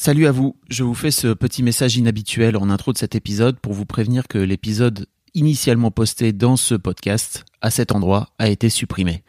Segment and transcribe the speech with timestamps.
[0.00, 3.58] Salut à vous, je vous fais ce petit message inhabituel en intro de cet épisode
[3.58, 8.70] pour vous prévenir que l'épisode initialement posté dans ce podcast, à cet endroit, a été
[8.70, 9.24] supprimé.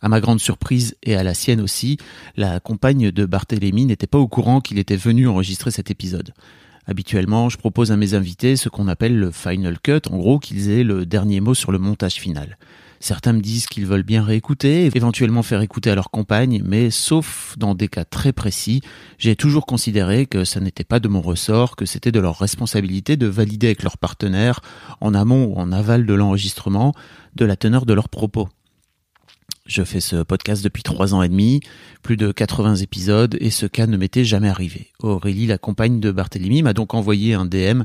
[0.00, 1.98] À ma grande surprise et à la sienne aussi,
[2.38, 6.32] la compagne de Barthélemy n'était pas au courant qu'il était venu enregistrer cet épisode.
[6.86, 10.70] Habituellement, je propose à mes invités ce qu'on appelle le final cut, en gros qu'ils
[10.70, 12.56] aient le dernier mot sur le montage final.
[13.04, 17.54] Certains me disent qu'ils veulent bien réécouter, éventuellement faire écouter à leur compagne, mais sauf
[17.58, 18.80] dans des cas très précis,
[19.18, 23.18] j'ai toujours considéré que ça n'était pas de mon ressort, que c'était de leur responsabilité
[23.18, 24.60] de valider avec leur partenaire,
[25.02, 26.94] en amont ou en aval de l'enregistrement,
[27.34, 28.48] de la teneur de leurs propos.
[29.74, 31.58] Je fais ce podcast depuis trois ans et demi,
[32.04, 34.92] plus de 80 épisodes, et ce cas ne m'était jamais arrivé.
[35.00, 37.82] Aurélie, la compagne de Barthélemy, m'a donc envoyé un DM,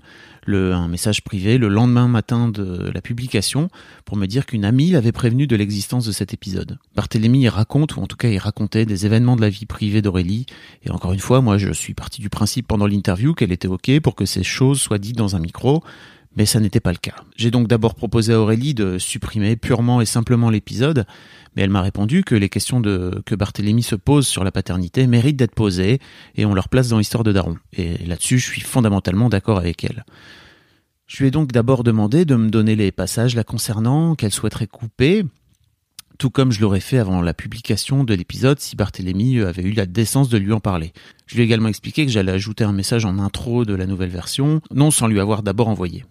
[0.47, 3.69] un message privé, le lendemain matin de la publication,
[4.05, 6.77] pour me dire qu'une amie l'avait prévenu de l'existence de cet épisode.
[6.95, 10.45] Barthélemy raconte, ou en tout cas il racontait, des événements de la vie privée d'Aurélie,
[10.83, 13.99] et encore une fois, moi je suis parti du principe pendant l'interview qu'elle était ok
[14.01, 15.83] pour que ces choses soient dites dans un micro,
[16.35, 17.15] mais ça n'était pas le cas.
[17.35, 21.05] J'ai donc d'abord proposé à Aurélie de supprimer purement et simplement l'épisode,
[21.55, 25.37] mais elle m'a répondu que les questions que Barthélemy se pose sur la paternité méritent
[25.37, 25.99] d'être posées
[26.35, 27.57] et on leur place dans l'histoire de Daron.
[27.73, 30.05] Et là-dessus, je suis fondamentalement d'accord avec elle.
[31.07, 34.67] Je lui ai donc d'abord demandé de me donner les passages la concernant qu'elle souhaiterait
[34.67, 35.23] couper,
[36.19, 39.87] tout comme je l'aurais fait avant la publication de l'épisode si Barthélemy avait eu la
[39.87, 40.93] décence de lui en parler.
[41.25, 44.11] Je lui ai également expliqué que j'allais ajouter un message en intro de la nouvelle
[44.11, 46.05] version, non sans lui avoir d'abord envoyé.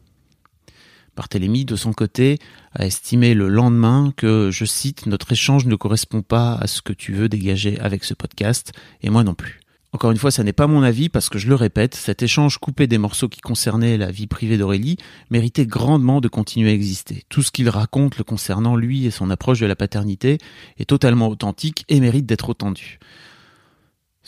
[1.18, 2.38] Barthélemy, de son côté,
[2.74, 6.92] a estimé le lendemain que, je cite, notre échange ne correspond pas à ce que
[6.92, 8.70] tu veux dégager avec ce podcast,
[9.02, 9.58] et moi non plus.
[9.92, 12.58] Encore une fois, ça n'est pas mon avis parce que je le répète, cet échange
[12.58, 14.96] coupé des morceaux qui concernaient la vie privée d'Aurélie
[15.28, 17.24] méritait grandement de continuer à exister.
[17.28, 20.38] Tout ce qu'il raconte le concernant lui et son approche de la paternité
[20.78, 23.00] est totalement authentique et mérite d'être entendu.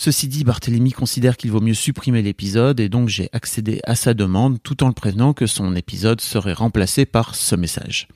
[0.03, 4.15] Ceci dit, Barthélemy considère qu'il vaut mieux supprimer l'épisode et donc j'ai accédé à sa
[4.15, 8.09] demande tout en le prévenant que son épisode serait remplacé par ce message.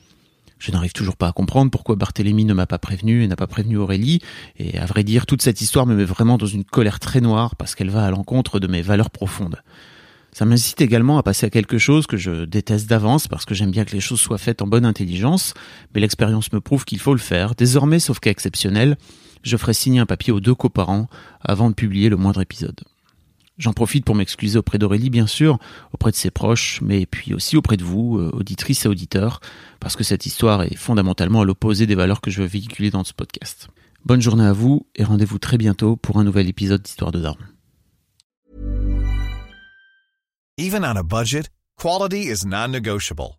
[0.58, 3.46] Je n'arrive toujours pas à comprendre pourquoi Barthélemy ne m'a pas prévenu et n'a pas
[3.46, 4.20] prévenu Aurélie,
[4.56, 7.54] et à vrai dire, toute cette histoire me met vraiment dans une colère très noire
[7.54, 9.60] parce qu'elle va à l'encontre de mes valeurs profondes.
[10.32, 13.72] Ça m'incite également à passer à quelque chose que je déteste d'avance parce que j'aime
[13.72, 15.52] bien que les choses soient faites en bonne intelligence,
[15.94, 17.54] mais l'expérience me prouve qu'il faut le faire.
[17.54, 18.96] Désormais, sauf cas exceptionnel,
[19.44, 21.06] je ferai signer un papier aux deux coparents
[21.40, 22.80] avant de publier le moindre épisode.
[23.56, 25.58] J'en profite pour m'excuser auprès d'Aurélie, bien sûr,
[25.92, 29.40] auprès de ses proches, mais puis aussi auprès de vous, euh, auditrices et auditeurs,
[29.78, 33.04] parce que cette histoire est fondamentalement à l'opposé des valeurs que je veux véhiculer dans
[33.04, 33.68] ce podcast.
[34.04, 37.38] Bonne journée à vous et rendez-vous très bientôt pour un nouvel épisode d'Histoire de Daron.
[40.56, 43.38] Even on a budget, quality is non-negotiable.